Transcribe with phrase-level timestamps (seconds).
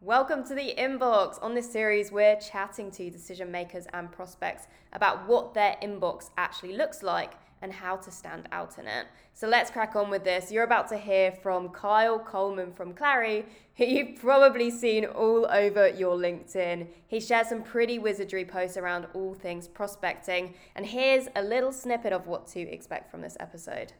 [0.00, 1.42] Welcome to the inbox.
[1.42, 6.76] On this series, we're chatting to decision makers and prospects about what their inbox actually
[6.76, 7.32] looks like
[7.62, 9.06] and how to stand out in it.
[9.34, 10.52] So let's crack on with this.
[10.52, 13.44] You're about to hear from Kyle Coleman from Clari,
[13.76, 16.86] who you've probably seen all over your LinkedIn.
[17.08, 20.54] He shares some pretty wizardry posts around all things prospecting.
[20.76, 23.94] And here's a little snippet of what to expect from this episode.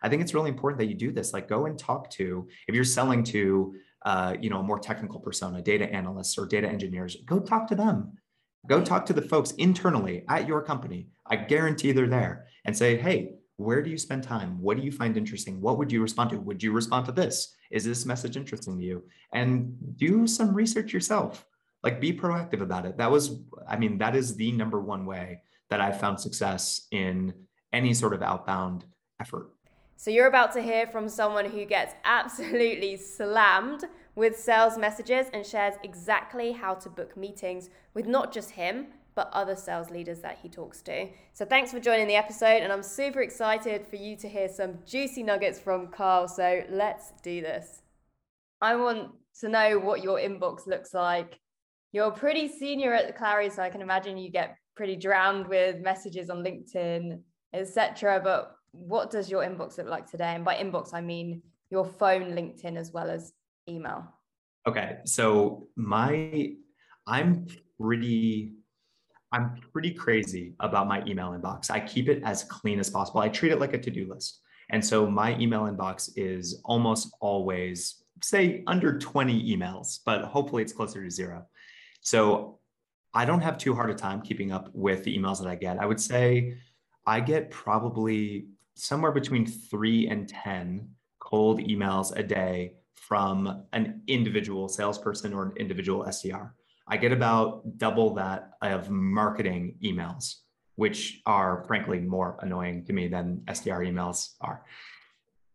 [0.00, 1.34] I think it's really important that you do this.
[1.34, 3.74] Like, go and talk to, if you're selling to,
[4.04, 7.74] uh, you know, a more technical persona, data analysts or data engineers, go talk to
[7.74, 8.12] them.
[8.66, 11.08] Go talk to the folks internally at your company.
[11.26, 14.60] I guarantee they're there and say, hey, where do you spend time?
[14.60, 15.60] What do you find interesting?
[15.60, 16.38] What would you respond to?
[16.38, 17.54] Would you respond to this?
[17.70, 19.04] Is this message interesting to you?
[19.32, 21.44] And do some research yourself.
[21.82, 22.96] Like be proactive about it.
[22.98, 27.34] That was, I mean, that is the number one way that I've found success in
[27.72, 28.84] any sort of outbound
[29.20, 29.50] effort.
[29.96, 35.46] So you're about to hear from someone who gets absolutely slammed with sales messages and
[35.46, 40.38] shares exactly how to book meetings with not just him, but other sales leaders that
[40.42, 41.08] he talks to.
[41.34, 44.78] So thanks for joining the episode, and I'm super excited for you to hear some
[44.86, 46.28] juicy nuggets from Carl.
[46.28, 47.82] So let's do this.
[48.60, 51.38] I want to know what your inbox looks like.
[51.92, 55.80] You're pretty senior at the Clari, so I can imagine you get pretty drowned with
[55.80, 57.20] messages on LinkedIn,
[57.52, 58.20] etc.
[58.24, 60.34] But what does your inbox look like today?
[60.34, 63.32] And by inbox, I mean your phone, LinkedIn, as well as
[63.68, 64.04] email.
[64.66, 66.54] Okay, so my
[67.06, 67.46] I'm
[67.80, 68.54] pretty
[69.32, 71.70] I'm pretty crazy about my email inbox.
[71.70, 73.20] I keep it as clean as possible.
[73.20, 74.40] I treat it like a to-do list.
[74.70, 80.72] And so my email inbox is almost always say under 20 emails, but hopefully it's
[80.72, 81.46] closer to zero.
[82.02, 82.58] So
[83.14, 85.78] I don't have too hard a time keeping up with the emails that I get.
[85.78, 86.58] I would say
[87.06, 94.68] I get probably somewhere between three and 10 cold emails a day from an individual
[94.68, 96.50] salesperson or an individual SDR.
[96.88, 100.36] I get about double that of marketing emails,
[100.76, 104.64] which are frankly more annoying to me than SDR emails are.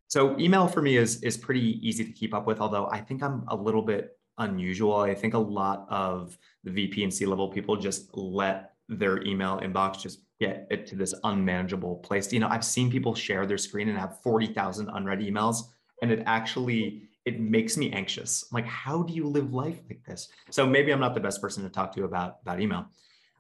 [0.08, 3.22] So email for me is is pretty easy to keep up with, although I think
[3.22, 4.96] I'm a little bit unusual.
[4.96, 9.60] I think a lot of the VP and C level people just let their email
[9.60, 12.32] inbox just get it to this unmanageable place.
[12.32, 15.64] You know, I've seen people share their screen and have 40,000 unread emails,
[16.02, 18.46] and it actually it makes me anxious.
[18.50, 20.30] I'm like, how do you live life like this?
[20.50, 22.86] So maybe I'm not the best person to talk to about, about email.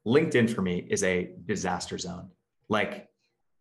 [0.05, 2.29] LinkedIn for me is a disaster zone.
[2.67, 3.07] Like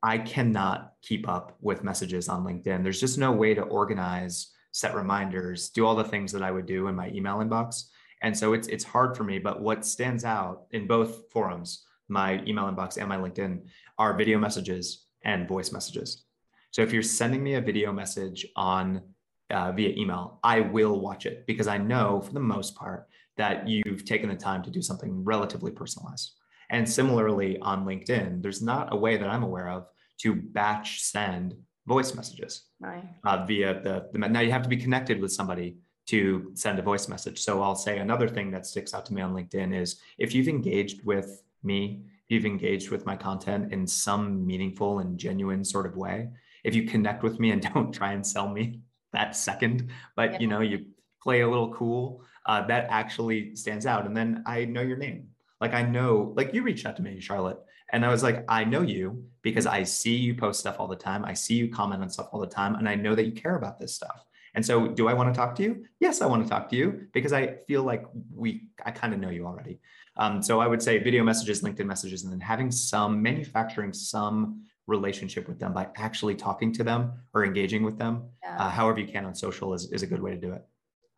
[0.02, 2.82] I cannot keep up with messages on LinkedIn.
[2.82, 6.66] There's just no way to organize, set reminders, do all the things that I would
[6.66, 7.84] do in my email inbox.
[8.22, 9.38] And so it's it's hard for me.
[9.38, 13.62] But what stands out in both forums, my email inbox and my LinkedIn,
[13.98, 16.24] are video messages and voice messages.
[16.70, 19.02] So if you're sending me a video message on
[19.50, 23.68] uh, via email, I will watch it because I know for the most part that
[23.68, 26.32] you've taken the time to do something relatively personalized.
[26.70, 29.86] And similarly on LinkedIn, there's not a way that I'm aware of
[30.22, 31.54] to batch send
[31.86, 33.04] voice messages right.
[33.24, 34.18] uh, via the, the.
[34.18, 37.40] Now you have to be connected with somebody to send a voice message.
[37.40, 40.48] So I'll say another thing that sticks out to me on LinkedIn is if you've
[40.48, 45.96] engaged with me, you've engaged with my content in some meaningful and genuine sort of
[45.96, 46.28] way,
[46.64, 48.80] if you connect with me and don't try and sell me
[49.12, 50.38] that second, but yeah.
[50.40, 50.86] you know, you
[51.22, 54.06] play a little cool, uh, that actually stands out.
[54.06, 55.28] And then I know your name.
[55.60, 57.58] Like I know, like you reached out to me, Charlotte,
[57.92, 60.96] and I was like, I know you because I see you post stuff all the
[60.96, 61.24] time.
[61.24, 63.56] I see you comment on stuff all the time, and I know that you care
[63.56, 64.24] about this stuff.
[64.56, 65.84] And so, do I want to talk to you?
[66.00, 69.20] Yes, I want to talk to you because I feel like we, I kind of
[69.20, 69.80] know you already.
[70.16, 74.66] Um, so I would say video messages, LinkedIn messages, and then having some manufacturing some
[74.86, 78.56] relationship with them by actually talking to them or engaging with them yeah.
[78.58, 80.64] uh, however you can on social is, is a good way to do it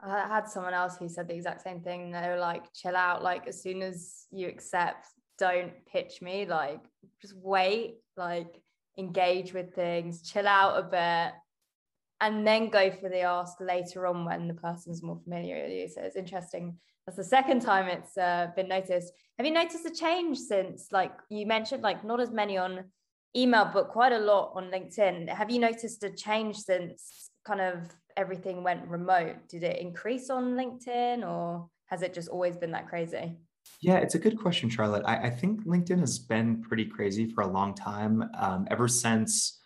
[0.00, 3.22] i had someone else who said the exact same thing they were like chill out
[3.22, 5.06] like as soon as you accept
[5.38, 6.80] don't pitch me like
[7.20, 8.62] just wait like
[8.96, 11.34] engage with things chill out a bit
[12.20, 15.88] and then go for the ask later on when the person's more familiar with you
[15.88, 19.90] so it's interesting that's the second time it's uh, been noticed have you noticed a
[19.90, 22.84] change since like you mentioned like not as many on
[23.36, 25.28] email, but quite a lot on LinkedIn.
[25.28, 29.48] Have you noticed a change since kind of everything went remote?
[29.48, 33.36] Did it increase on LinkedIn or has it just always been that crazy?
[33.80, 35.02] Yeah, it's a good question, Charlotte.
[35.04, 38.24] I, I think LinkedIn has been pretty crazy for a long time.
[38.38, 39.60] Um, ever since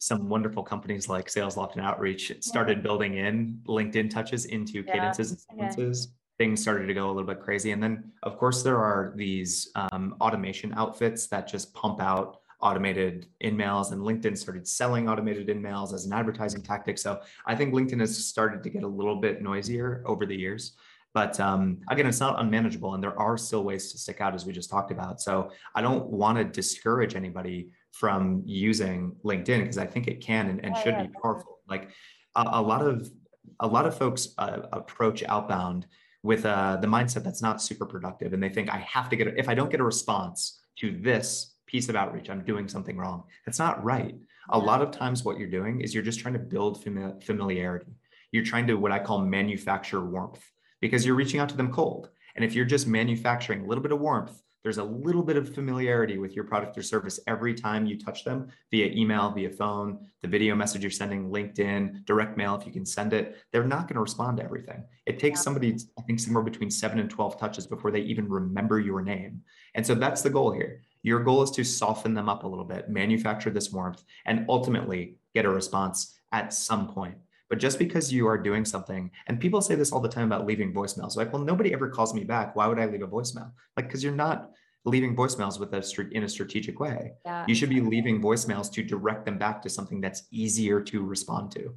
[0.00, 4.92] some wonderful companies like SalesLoft and Outreach started building in LinkedIn touches into yeah.
[4.92, 6.08] cadences and sequences
[6.38, 7.72] things started to go a little bit crazy.
[7.72, 13.26] And then, of course, there are these um, automation outfits that just pump out automated
[13.40, 16.98] in-mails and LinkedIn started selling automated in-mails as an advertising tactic.
[16.98, 20.72] So I think LinkedIn has started to get a little bit noisier over the years.
[21.14, 24.44] But um, again, it's not unmanageable, and there are still ways to stick out, as
[24.44, 25.20] we just talked about.
[25.20, 30.48] So I don't want to discourage anybody from using LinkedIn because I think it can
[30.50, 31.58] and, and should be powerful.
[31.68, 31.90] Like
[32.36, 33.10] a, a, lot of
[33.58, 35.86] a lot of folks uh, approach outbound
[36.22, 39.26] with uh, the mindset that's not super productive, and they think I have to get
[39.36, 43.24] if I don't get a response to this piece of outreach, I'm doing something wrong.
[43.44, 44.14] That's not right.
[44.50, 47.92] A lot of times, what you're doing is you're just trying to build familiarity.
[48.30, 50.44] You're trying to what I call manufacture warmth
[50.80, 52.10] because you're reaching out to them cold.
[52.36, 55.54] And if you're just manufacturing a little bit of warmth, there's a little bit of
[55.54, 59.98] familiarity with your product or service every time you touch them via email, via phone,
[60.22, 63.36] the video message you're sending, LinkedIn, direct mail, if you can send it.
[63.52, 64.84] They're not going to respond to everything.
[65.06, 68.80] It takes somebody, I think, somewhere between seven and 12 touches before they even remember
[68.80, 69.42] your name.
[69.74, 70.82] And so that's the goal here.
[71.02, 75.16] Your goal is to soften them up a little bit, manufacture this warmth, and ultimately
[75.34, 77.14] get a response at some point.
[77.48, 80.46] But just because you are doing something, and people say this all the time about
[80.46, 82.54] leaving voicemails, like, well, nobody ever calls me back.
[82.54, 83.52] Why would I leave a voicemail?
[83.76, 84.50] Like, because you're not
[84.84, 87.12] leaving voicemails with a in a strategic way.
[87.24, 87.44] Yeah.
[87.48, 91.50] You should be leaving voicemails to direct them back to something that's easier to respond
[91.52, 91.74] to.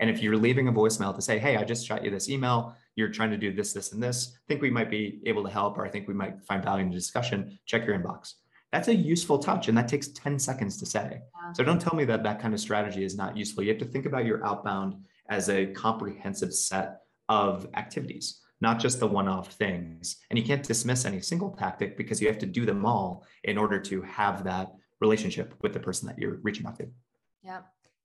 [0.00, 2.76] And if you're leaving a voicemail to say, hey, I just shot you this email,
[2.94, 5.50] you're trying to do this, this, and this, I think we might be able to
[5.50, 8.34] help, or I think we might find value in the discussion, check your inbox.
[8.72, 11.20] That's a useful touch, and that takes 10 seconds to say.
[11.20, 11.52] Yeah.
[11.52, 13.64] So don't tell me that that kind of strategy is not useful.
[13.64, 14.96] You have to think about your outbound
[15.28, 20.16] as a comprehensive set of activities, not just the one off things.
[20.30, 23.58] And you can't dismiss any single tactic because you have to do them all in
[23.58, 26.88] order to have that relationship with the person that you're reaching out to.
[27.42, 27.60] Yeah.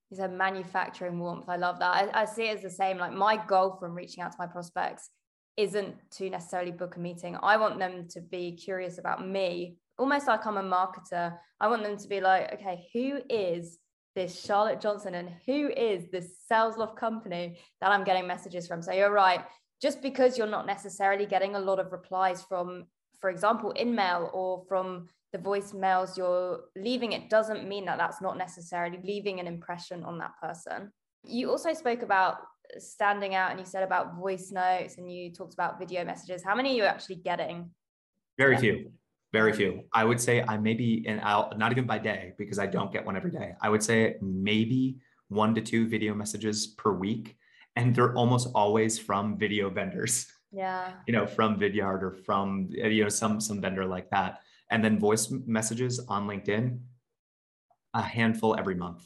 [0.10, 1.50] You said manufacturing warmth.
[1.50, 1.96] I love that.
[2.14, 2.98] I, I see it as the same.
[2.98, 5.10] Like my goal from reaching out to my prospects
[5.58, 7.38] isn't to necessarily book a meeting.
[7.42, 11.36] I want them to be curious about me, almost like I'm a marketer.
[11.60, 13.80] I want them to be like, okay, who is
[14.16, 18.82] this Charlotte Johnson and who is this Sales love company that I'm getting messages from.
[18.82, 19.42] So you're right.
[19.82, 22.86] Just because you're not necessarily getting a lot of replies from,
[23.20, 28.38] for example, InMail or from the voicemails you're leaving, it doesn't mean that that's not
[28.38, 30.92] necessarily leaving an impression on that person.
[31.26, 32.38] You also spoke about
[32.78, 36.44] standing out and you said about voice notes and you talked about video messages.
[36.44, 37.72] How many are you actually getting?
[38.38, 38.92] Very few.
[39.34, 39.84] Very few.
[39.92, 43.04] I would say I maybe, and I'll not even by day because I don't get
[43.04, 43.56] one every day.
[43.62, 44.98] I would say maybe
[45.28, 47.36] one to two video messages per week.
[47.76, 50.28] And they're almost always from video vendors.
[50.52, 50.92] Yeah.
[51.08, 54.42] You know, from Vidyard or from, you know, some, some vendor like that.
[54.70, 56.80] And then voice messages on LinkedIn,
[57.96, 59.04] a handful every month.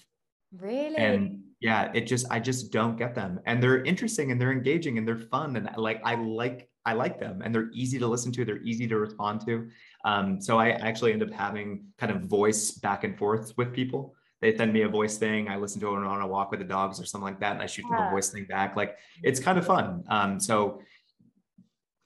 [0.52, 0.98] Really?
[0.98, 3.40] And yeah, it just, I just don't get them.
[3.46, 5.56] And they're interesting and they're engaging and they're fun.
[5.56, 8.46] And like, I like, I like them and they're easy to listen to.
[8.46, 9.68] They're easy to respond to.
[10.06, 14.16] Um, so I actually end up having kind of voice back and forth with people.
[14.40, 15.50] They send me a voice thing.
[15.50, 17.62] I listen to it on a walk with the dogs or something like that, and
[17.62, 17.98] I shoot yeah.
[17.98, 18.78] them a voice thing back.
[18.78, 20.06] Like it's kind of fun.
[20.08, 20.80] Um, so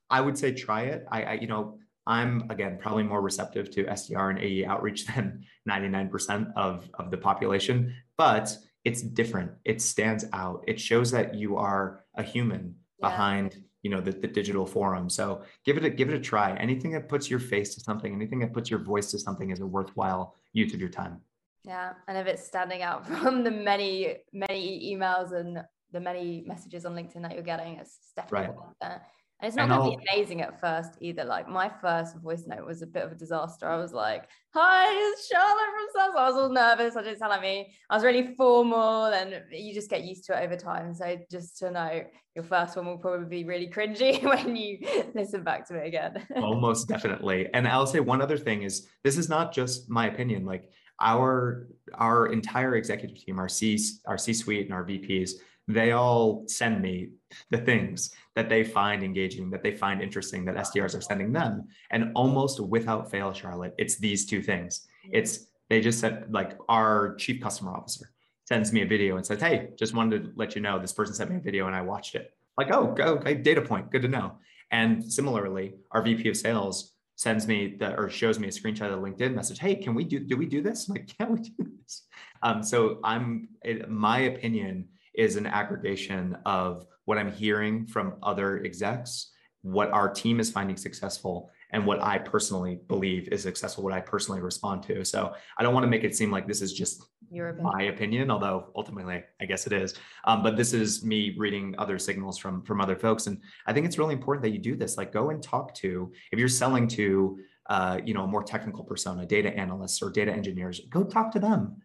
[0.10, 1.06] I would say try it.
[1.12, 1.78] I, I, you know,
[2.08, 7.18] I'm again probably more receptive to SDR and AE outreach than 99% of of the
[7.18, 9.52] population, but it's different.
[9.64, 10.64] It stands out.
[10.68, 13.10] It shows that you are a human yeah.
[13.10, 15.10] behind you know the, the digital forum.
[15.10, 16.56] So give it a give it a try.
[16.56, 19.60] Anything that puts your face to something anything that puts your voice to something is
[19.60, 21.22] a worthwhile use of your time.
[21.64, 26.86] Yeah and if it's standing out from the many many emails and the many messages
[26.86, 29.02] on linkedin that you're getting it's definitely right.
[29.42, 31.24] It's not going to be amazing at first either.
[31.24, 33.68] Like my first voice note was a bit of a disaster.
[33.68, 36.96] I was like, "Hi, it's Charlotte from Sales." I was all nervous.
[36.96, 37.74] I didn't sound like me.
[37.90, 40.94] I was really formal, and you just get used to it over time.
[40.94, 42.04] So just to know,
[42.36, 44.80] your first one will probably be really cringy when you
[45.16, 46.26] listen back to it again.
[46.36, 47.50] Almost definitely.
[47.54, 50.46] And I'll say one other thing is this is not just my opinion.
[50.46, 50.70] Like
[51.02, 55.32] our our entire executive team, our C our C suite and our VPs
[55.68, 57.10] they all send me
[57.50, 61.68] the things that they find engaging, that they find interesting, that SDRs are sending them.
[61.92, 64.88] And almost without fail, Charlotte, it's these two things.
[65.12, 68.12] It's they just said, like, our chief customer officer
[68.46, 71.16] sends me a video and says, Hey, just wanted to let you know this person
[71.16, 72.34] sent me a video and I watched it.
[72.58, 74.34] Like, oh, go, okay, data point, good to know.
[74.72, 79.02] And similarly, our VP of sales sends me the or shows me a screenshot of
[79.02, 79.60] the LinkedIn message.
[79.60, 80.90] Hey, can we do do we do this?
[80.90, 82.04] I'm like, can we do this?
[82.44, 88.64] Um, so I'm it, my opinion is an aggregation of what I'm hearing from other
[88.64, 93.94] execs, what our team is finding successful, and what I personally believe is successful, what
[93.94, 95.06] I personally respond to.
[95.06, 97.04] So I don't want to make it seem like this is just
[97.52, 97.72] opinion.
[97.74, 99.94] my opinion, although ultimately I guess it is.
[100.26, 103.86] Um, but this is me reading other signals from from other folks, and I think
[103.86, 104.98] it's really important that you do this.
[104.98, 107.40] Like, go and talk to if you're selling to
[107.72, 111.40] uh, you know, a more technical persona, data analysts or data engineers, go talk to
[111.40, 111.82] them.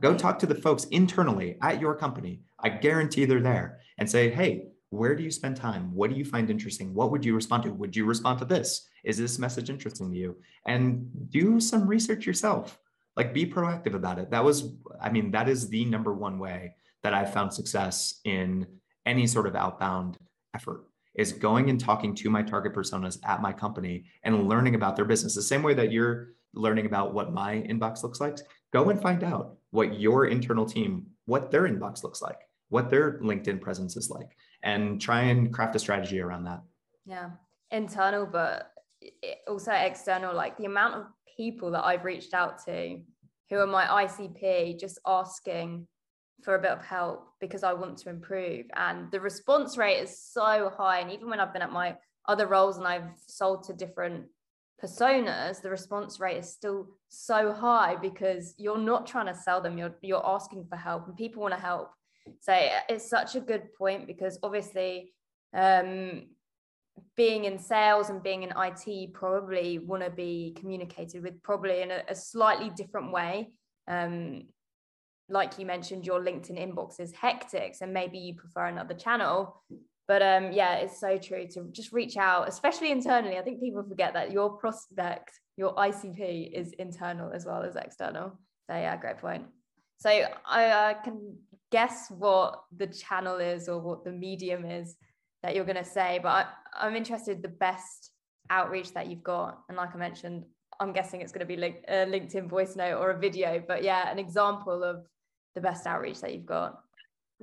[0.00, 2.42] Go talk to the folks internally at your company.
[2.62, 5.94] I guarantee they're there and say, hey, where do you spend time?
[5.94, 6.92] What do you find interesting?
[6.94, 7.72] What would you respond to?
[7.72, 8.88] Would you respond to this?
[9.04, 10.36] Is this message interesting to you?
[10.66, 12.78] And do some research yourself.
[13.16, 14.30] Like be proactive about it.
[14.30, 18.66] That was, I mean, that is the number one way that I've found success in
[19.06, 20.18] any sort of outbound
[20.54, 24.96] effort is going and talking to my target personas at my company and learning about
[24.96, 28.38] their business the same way that you're learning about what my inbox looks like
[28.72, 32.38] go and find out what your internal team what their inbox looks like
[32.70, 36.60] what their linkedin presence is like and try and craft a strategy around that
[37.06, 37.30] yeah
[37.70, 38.72] internal but
[39.46, 41.04] also external like the amount of
[41.36, 42.98] people that i've reached out to
[43.48, 45.86] who are my icp just asking
[46.42, 48.66] for a bit of help because I want to improve.
[48.74, 51.00] And the response rate is so high.
[51.00, 51.96] And even when I've been at my
[52.28, 54.26] other roles and I've sold to different
[54.82, 59.78] personas, the response rate is still so high because you're not trying to sell them,
[59.78, 61.90] you're you're asking for help and people want to help.
[62.40, 62.54] So
[62.88, 65.12] it's such a good point because obviously
[65.54, 66.26] um,
[67.16, 71.82] being in sales and being in IT you probably want to be communicated with probably
[71.82, 73.50] in a, a slightly different way.
[73.88, 74.44] Um,
[75.28, 79.62] like you mentioned, your LinkedIn inbox is hectic, so maybe you prefer another channel.
[80.08, 83.38] But um, yeah, it's so true to just reach out, especially internally.
[83.38, 88.32] I think people forget that your prospect, your ICP is internal as well as external.
[88.68, 89.46] So yeah, great point.
[89.98, 91.36] So I uh, can
[91.70, 94.96] guess what the channel is or what the medium is
[95.42, 96.46] that you're going to say, but I,
[96.86, 98.10] I'm interested the best
[98.50, 99.60] outreach that you've got.
[99.68, 100.44] And like I mentioned,
[100.80, 103.82] I'm guessing it's going to be like a LinkedIn voice note or a video, but
[103.82, 105.04] yeah, an example of
[105.54, 106.80] the best outreach that you've got?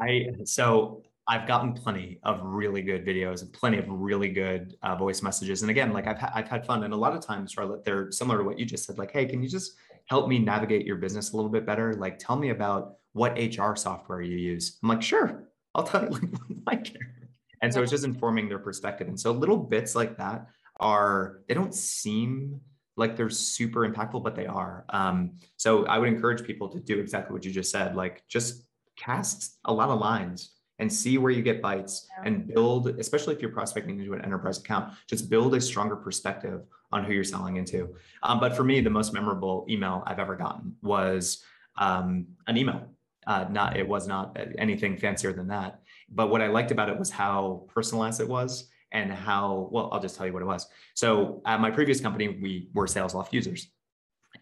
[0.01, 4.95] I so I've gotten plenty of really good videos and plenty of really good uh,
[4.95, 5.61] voice messages.
[5.61, 8.11] And again, like I've ha- I've had fun, and a lot of times, Charlotte, they're
[8.11, 8.97] similar to what you just said.
[8.97, 9.73] Like, hey, can you just
[10.05, 11.95] help me navigate your business a little bit better?
[11.95, 14.77] Like, tell me about what HR software you use.
[14.81, 16.19] I'm like, sure, I'll tell you.
[16.67, 17.13] Like, I care.
[17.61, 19.07] And so it's just informing their perspective.
[19.07, 20.47] And so little bits like that
[20.79, 22.61] are they don't seem
[22.97, 24.85] like they're super impactful, but they are.
[24.89, 28.65] Um, so I would encourage people to do exactly what you just said, like just
[28.97, 32.27] cast a lot of lines and see where you get bites yeah.
[32.27, 36.61] and build, especially if you're prospecting into an enterprise account, just build a stronger perspective
[36.91, 37.95] on who you're selling into.
[38.23, 41.43] Um, but for me, the most memorable email I've ever gotten was
[41.77, 42.89] um, an email.
[43.27, 45.81] Uh, not it was not anything fancier than that.
[46.09, 49.99] But what I liked about it was how personalized it was and how, well, I'll
[49.99, 50.65] just tell you what it was.
[50.95, 53.67] So at my previous company, we were SalesLoft users.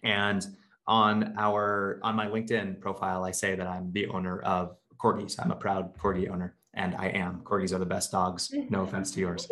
[0.03, 0.45] And
[0.87, 5.35] on our on my LinkedIn profile, I say that I'm the owner of corgis.
[5.39, 7.41] I'm a proud corgi owner, and I am.
[7.43, 8.53] Corgis are the best dogs.
[8.69, 9.49] No offense to yours.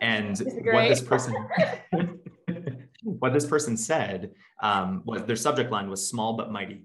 [0.00, 0.38] And
[0.72, 1.34] what this person
[3.04, 6.84] what this person said um, was their subject line was small but mighty.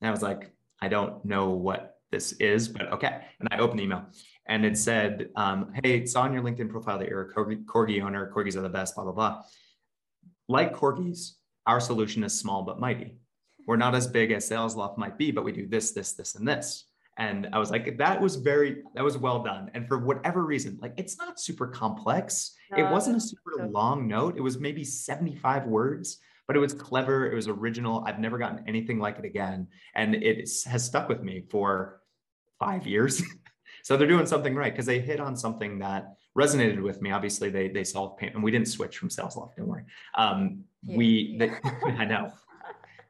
[0.00, 3.20] And I was like, I don't know what this is, but okay.
[3.40, 4.06] And I opened the email
[4.46, 8.02] and it said, um, "Hey, it's on your LinkedIn profile that you're a corgi, corgi
[8.02, 8.32] owner.
[8.34, 9.42] Corgis are the best." Blah blah blah.
[10.48, 11.32] Like corgis,
[11.66, 13.18] our solution is small but mighty.
[13.66, 16.48] We're not as big as SalesLoft might be, but we do this, this, this, and
[16.48, 16.86] this.
[17.18, 19.70] And I was like, that was very, that was well done.
[19.74, 22.54] And for whatever reason, like it's not super complex.
[22.70, 24.38] No, it wasn't a super long note.
[24.38, 26.18] It was maybe 75 words,
[26.48, 27.30] but it was clever.
[27.30, 28.02] It was original.
[28.04, 29.68] I've never gotten anything like it again.
[29.94, 32.00] And it has stuck with me for
[32.58, 33.22] five years.
[33.84, 37.10] So they're doing something right because they hit on something that resonated with me.
[37.10, 39.56] Obviously, they they solved pain, and we didn't switch from SalesLoft.
[39.56, 39.84] Don't worry.
[40.14, 40.96] Um, yeah.
[40.96, 41.50] We they,
[41.86, 42.32] I know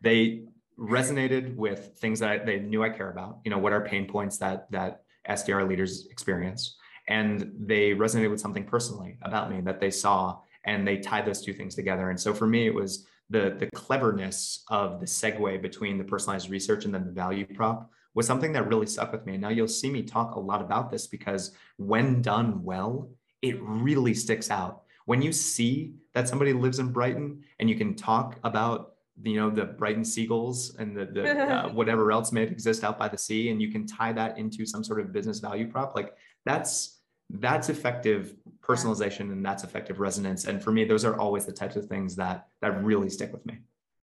[0.01, 0.45] they
[0.79, 3.39] resonated with things that I, they knew I care about.
[3.45, 6.77] You know, what are pain points that that SDR leaders experience,
[7.09, 11.43] and they resonated with something personally about me that they saw, and they tied those
[11.43, 12.11] two things together.
[12.11, 16.51] And so for me, it was the the cleverness of the segue between the personalized
[16.51, 19.35] research and then the value prop was something that really stuck with me.
[19.35, 23.11] And now you'll see me talk a lot about this because when done well,
[23.43, 24.83] it really sticks out.
[25.05, 29.51] When you see that somebody lives in Brighton and you can talk about you know
[29.51, 33.51] the Brighton seagulls and the, the uh, whatever else may exist out by the sea,
[33.51, 36.98] and you can tie that into some sort of business value prop, like that's
[37.31, 40.47] that's effective personalization and that's effective resonance.
[40.47, 43.45] And for me, those are always the types of things that that really stick with
[43.47, 43.59] me.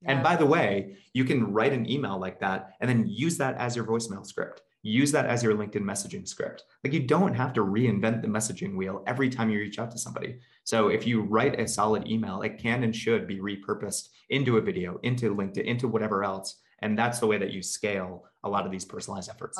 [0.07, 3.57] And by the way, you can write an email like that and then use that
[3.57, 4.63] as your voicemail script.
[4.83, 6.65] Use that as your LinkedIn messaging script.
[6.83, 9.99] Like you don't have to reinvent the messaging wheel every time you reach out to
[9.99, 10.41] somebody.
[10.65, 14.61] So if you write a solid email, it can and should be repurposed into a
[14.61, 16.57] video, into LinkedIn, into whatever else.
[16.83, 19.59] And that's the way that you scale a lot of these personalized efforts.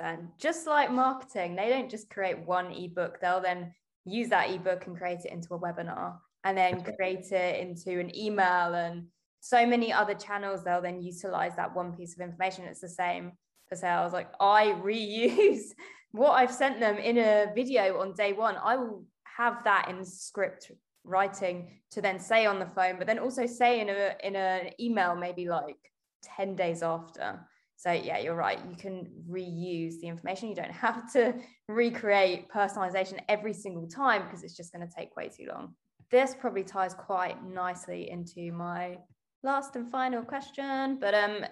[0.00, 0.26] 100%.
[0.38, 4.96] Just like marketing, they don't just create one ebook, they'll then use that ebook and
[4.96, 9.06] create it into a webinar and then create it into an email and
[9.40, 12.64] so many other channels they'll then utilize that one piece of information.
[12.64, 13.32] It's the same
[13.68, 14.12] for sales.
[14.12, 15.70] Like i reuse
[16.12, 18.56] what i've sent them in a video on day one.
[18.62, 19.04] I will
[19.36, 20.70] have that in script
[21.04, 24.70] writing to then say on the phone but then also say in a in an
[24.78, 25.91] email maybe like
[26.22, 27.40] 10 days after.
[27.76, 28.58] So yeah you're right.
[28.68, 30.48] You can reuse the information.
[30.48, 31.34] You don't have to
[31.68, 35.74] recreate personalization every single time because it's just going to take way too long.
[36.10, 38.98] This probably ties quite nicely into my
[39.42, 41.44] last and final question, but um,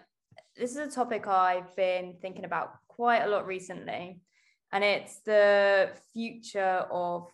[0.56, 4.20] this is a topic I've been thinking about quite a lot recently,
[4.72, 7.28] and it's the future of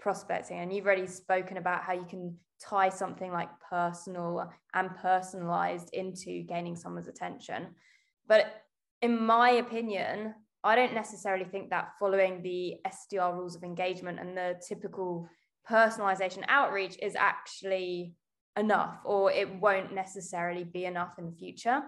[0.00, 0.58] prospecting.
[0.58, 6.42] And you've already spoken about how you can tie something like personal and personalized into
[6.42, 7.68] gaining someone's attention.
[8.26, 8.62] But
[9.02, 14.36] in my opinion, I don't necessarily think that following the SDR rules of engagement and
[14.36, 15.28] the typical
[15.68, 18.14] personalization outreach is actually
[18.58, 21.82] enough or it won't necessarily be enough in the future.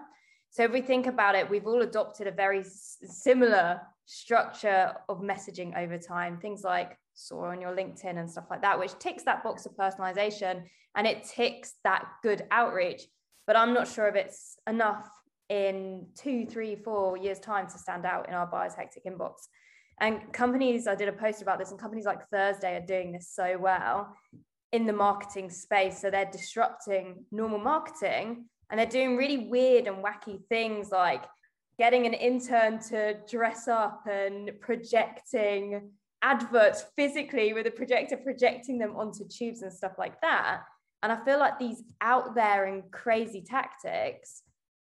[0.49, 5.21] So if we think about it, we've all adopted a very s- similar structure of
[5.21, 6.37] messaging over time.
[6.39, 9.75] Things like saw on your LinkedIn and stuff like that, which ticks that box of
[9.75, 10.63] personalization
[10.95, 13.03] and it ticks that good outreach.
[13.47, 15.07] But I'm not sure if it's enough
[15.49, 19.33] in two, three, four years' time to stand out in our buyer's hectic inbox.
[19.99, 23.29] And companies, I did a post about this, and companies like Thursday are doing this
[23.33, 24.15] so well
[24.71, 26.01] in the marketing space.
[26.01, 31.23] So they're disrupting normal marketing and they're doing really weird and wacky things like
[31.77, 35.91] getting an intern to dress up and projecting
[36.23, 40.61] adverts physically with a projector, projecting them onto tubes and stuff like that.
[41.03, 44.41] And I feel like these out there and crazy tactics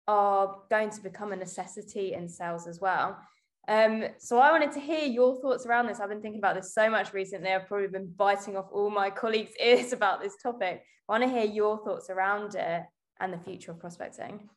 [0.07, 3.19] are going to become a necessity in sales as well.
[3.69, 5.99] Um, so I wanted to hear your thoughts around this.
[5.99, 7.51] I've been thinking about this so much recently.
[7.51, 10.83] I've probably been biting off all my colleagues' ears about this topic.
[11.09, 12.83] I want to hear your thoughts around it
[13.19, 14.49] and the future of prospecting.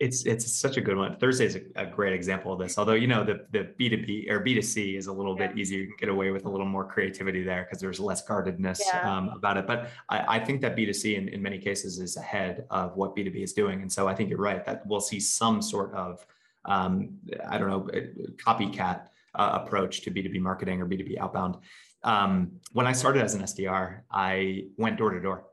[0.00, 1.16] It's it's such a good one.
[1.16, 2.78] Thursday is a, a great example of this.
[2.78, 5.38] Although you know the the B two B or B two C is a little
[5.38, 5.48] yeah.
[5.48, 5.80] bit easier.
[5.80, 9.16] You can get away with a little more creativity there because there's less guardedness yeah.
[9.16, 9.66] um, about it.
[9.66, 12.96] But I, I think that B two C in, in many cases is ahead of
[12.96, 13.82] what B two B is doing.
[13.82, 16.26] And so I think you're right that we'll see some sort of
[16.64, 17.88] um, I don't know,
[18.36, 21.56] copycat uh, approach to B2B marketing or B2B outbound.
[22.02, 25.44] Um, when I started as an SDR, I went door to door.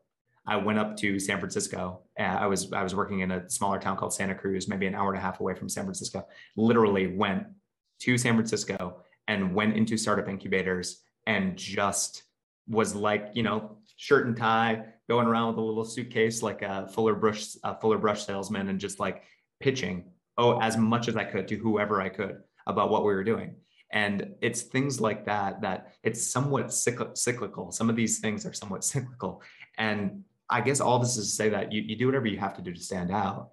[0.48, 2.02] I went up to San Francisco.
[2.20, 4.96] Uh, I was I was working in a smaller town called Santa Cruz, maybe an
[4.96, 6.28] hour and a half away from San Francisco.
[6.58, 7.46] Literally went
[8.00, 12.24] to San Francisco and went into startup incubators and just
[12.68, 16.88] was like, you know, shirt and tie, going around with a little suitcase like a
[16.88, 19.24] Fuller Brush a Fuller Brush salesman, and just like
[19.60, 20.06] pitching
[20.38, 23.56] oh as much as I could to whoever I could about what we were doing.
[23.92, 27.72] And it's things like that that it's somewhat cyclical.
[27.72, 29.44] Some of these things are somewhat cyclical.
[29.78, 32.56] And I guess all this is to say that you, you do whatever you have
[32.58, 33.52] to do to stand out.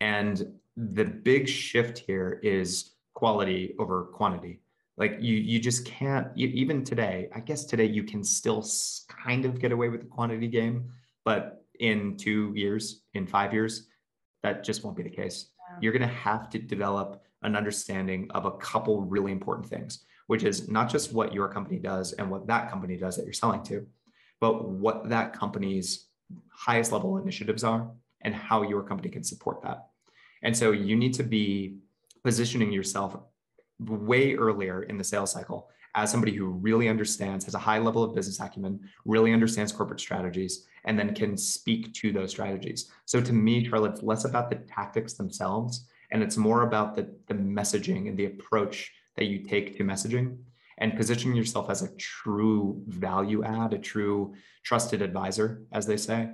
[0.00, 4.60] And the big shift here is quality over quantity.
[4.96, 6.28] Like you, you just can't.
[6.36, 8.64] Even today, I guess today you can still
[9.08, 10.90] kind of get away with the quantity game,
[11.24, 13.86] but in two years, in five years,
[14.42, 15.46] that just won't be the case
[15.80, 20.42] you're going to have to develop an understanding of a couple really important things, which
[20.42, 23.62] is not just what your company does and what that company does that you're selling
[23.62, 23.86] to,
[24.40, 26.06] but what that company's
[26.50, 27.90] highest level initiatives are
[28.22, 29.88] and how your company can support that.
[30.42, 31.78] And so you need to be
[32.22, 33.16] positioning yourself
[33.78, 38.04] way earlier in the sales cycle as somebody who really understands, has a high level
[38.04, 42.90] of business acumen, really understands corporate strategies, and then can speak to those strategies.
[43.06, 47.12] So to me, Charlotte, it's less about the tactics themselves, and it's more about the,
[47.26, 50.36] the messaging and the approach that you take to messaging
[50.80, 56.30] and positioning yourself as a true value add, a true trusted advisor, as they say,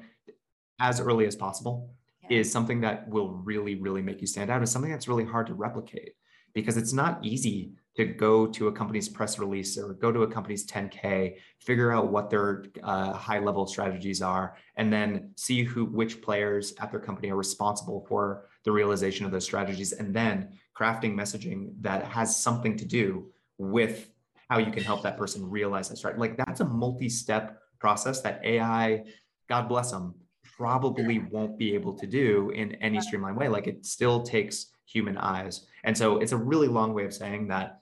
[0.81, 1.91] as early as possible
[2.23, 2.39] yeah.
[2.39, 4.63] is something that will really, really make you stand out.
[4.63, 6.13] Is something that's really hard to replicate
[6.55, 10.31] because it's not easy to go to a company's press release or go to a
[10.31, 15.85] company's 10k figure out what their uh, high level strategies are and then see who
[15.87, 20.49] which players at their company are responsible for the realization of those strategies and then
[20.79, 24.11] crafting messaging that has something to do with
[24.49, 28.41] how you can help that person realize that strategy like that's a multi-step process that
[28.45, 29.03] ai
[29.49, 30.15] god bless them
[30.57, 33.49] probably won't be able to do in any streamlined way.
[33.49, 35.67] Like it still takes human eyes.
[35.85, 37.81] And so it's a really long way of saying that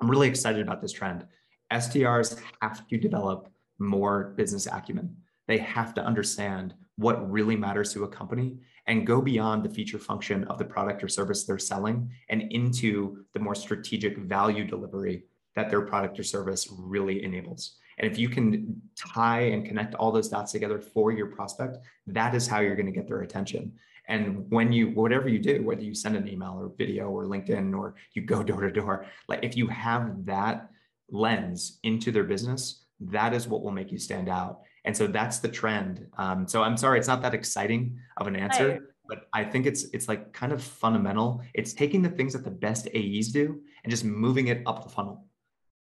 [0.00, 1.26] I'm really excited about this trend.
[1.72, 5.16] SDRs have to develop more business acumen.
[5.46, 9.98] They have to understand what really matters to a company and go beyond the feature
[9.98, 15.24] function of the product or service they're selling and into the more strategic value delivery
[15.56, 17.76] that their product or service really enables.
[17.98, 22.34] And if you can tie and connect all those dots together for your prospect, that
[22.34, 23.72] is how you're going to get their attention.
[24.08, 27.76] And when you, whatever you do, whether you send an email or video or LinkedIn
[27.76, 30.68] or you go door to door, like if you have that
[31.10, 34.60] lens into their business, that is what will make you stand out.
[34.84, 36.06] And so that's the trend.
[36.18, 38.80] Um, so I'm sorry, it's not that exciting of an answer, right.
[39.08, 41.40] but I think it's it's like kind of fundamental.
[41.54, 44.90] It's taking the things that the best AEs do and just moving it up the
[44.90, 45.24] funnel.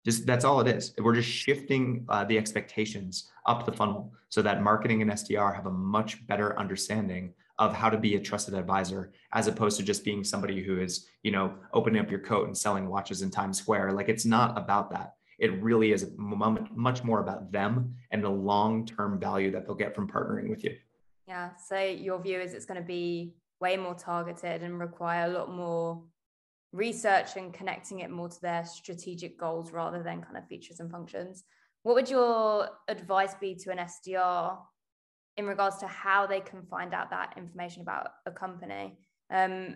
[0.07, 0.93] Just that's all it is.
[0.97, 5.65] We're just shifting uh, the expectations up the funnel so that marketing and SDR have
[5.65, 10.05] a much better understanding of how to be a trusted advisor as opposed to just
[10.05, 13.59] being somebody who is, you know, opening up your coat and selling watches in Times
[13.59, 13.91] Square.
[13.91, 15.15] Like it's not about that.
[15.39, 20.07] It really is much more about them and the long-term value that they'll get from
[20.07, 20.77] partnering with you.
[21.27, 21.49] Yeah.
[21.67, 25.51] So your view is it's going to be way more targeted and require a lot
[25.51, 26.01] more
[26.71, 30.91] research and connecting it more to their strategic goals rather than kind of features and
[30.91, 31.43] functions.
[31.83, 34.57] What would your advice be to an SDR
[35.37, 38.97] in regards to how they can find out that information about a company.
[39.29, 39.75] Um,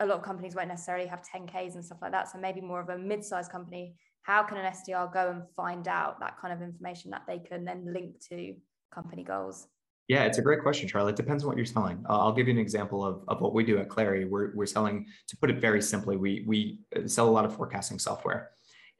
[0.00, 2.30] a lot of companies won't necessarily have 10Ks and stuff like that.
[2.30, 3.96] So maybe more of a mid-sized company.
[4.22, 7.64] How can an SDR go and find out that kind of information that they can
[7.64, 8.54] then link to
[8.94, 9.66] company goals?
[10.12, 11.14] Yeah, it's a great question, Charlie.
[11.14, 12.04] It depends on what you're selling.
[12.06, 14.28] Uh, I'll give you an example of, of what we do at Clari.
[14.28, 17.98] We're, we're selling, to put it very simply, we, we sell a lot of forecasting
[17.98, 18.50] software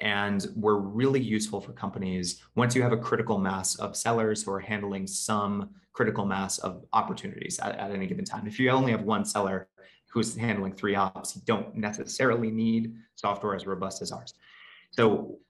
[0.00, 4.52] and we're really useful for companies once you have a critical mass of sellers who
[4.52, 8.46] are handling some critical mass of opportunities at, at any given time.
[8.46, 9.68] If you only have one seller
[10.08, 14.32] who's handling three ops, you don't necessarily need software as robust as ours.
[14.92, 15.40] So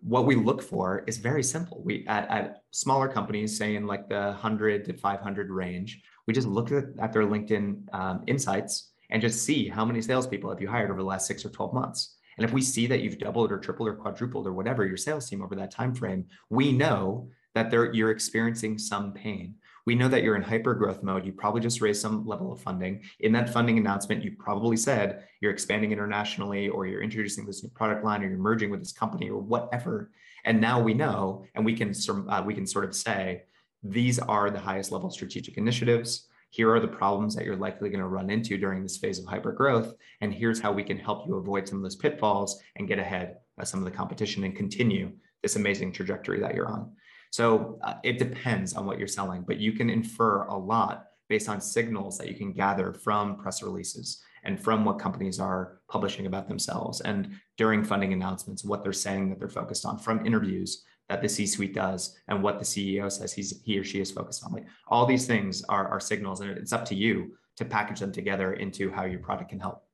[0.00, 1.82] what we look for is very simple.
[1.84, 6.46] We at, at smaller companies, say in like the 100 to 500 range, we just
[6.46, 10.68] look at, at their LinkedIn um, insights and just see how many salespeople have you
[10.68, 13.50] hired over the last six or 12 months and if we see that you've doubled
[13.50, 17.30] or tripled or quadrupled or whatever your sales team over that time frame, we know
[17.54, 19.54] that you're experiencing some pain.
[19.86, 21.24] We know that you're in hyper growth mode.
[21.24, 23.02] You probably just raised some level of funding.
[23.20, 27.70] In that funding announcement, you probably said you're expanding internationally or you're introducing this new
[27.70, 30.10] product line or you're merging with this company or whatever.
[30.44, 31.92] And now we know, and we can
[32.28, 33.44] uh, we can sort of say
[33.82, 38.00] these are the highest level strategic initiatives here are the problems that you're likely going
[38.00, 39.94] to run into during this phase of hyper growth.
[40.20, 43.36] And here's how we can help you avoid some of those pitfalls and get ahead
[43.58, 46.92] of some of the competition and continue this amazing trajectory that you're on.
[47.30, 51.48] So uh, it depends on what you're selling, but you can infer a lot based
[51.48, 56.26] on signals that you can gather from press releases and from what companies are publishing
[56.26, 60.84] about themselves and during funding announcements, what they're saying that they're focused on from interviews
[61.08, 64.44] that the C-suite does and what the CEO says he's he or she is focused
[64.44, 64.52] on.
[64.52, 68.12] Like all these things are, are signals, and it's up to you to package them
[68.12, 69.84] together into how your product can help.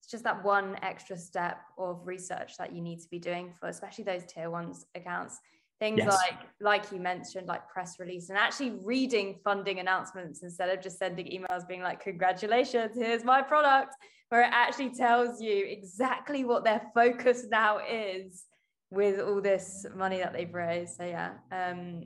[0.00, 3.68] It's just that one extra step of research that you need to be doing for
[3.68, 5.40] especially those tier ones accounts.
[5.80, 6.08] Things yes.
[6.08, 10.98] like like you mentioned, like press release and actually reading funding announcements instead of just
[10.98, 13.94] sending emails being like, congratulations, here's my product,
[14.28, 18.44] where it actually tells you exactly what their focus now is
[18.90, 20.96] with all this money that they've raised.
[20.96, 22.04] So yeah, um,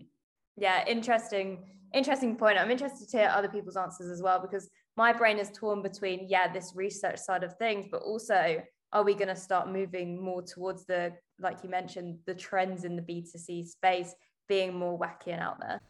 [0.57, 2.59] yeah, interesting, interesting point.
[2.59, 6.27] I'm interested to hear other people's answers as well because my brain is torn between
[6.29, 10.42] yeah, this research side of things, but also are we going to start moving more
[10.42, 14.14] towards the like you mentioned the trends in the B2C space
[14.48, 15.81] being more wacky and out there.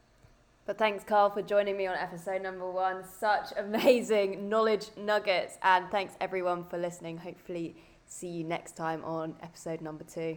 [0.66, 3.02] But thanks, Carl, for joining me on episode number one.
[3.02, 5.56] Such amazing knowledge nuggets.
[5.62, 7.16] And thanks, everyone, for listening.
[7.16, 10.36] Hopefully, see you next time on episode number two.